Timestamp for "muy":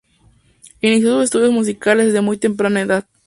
2.21-2.35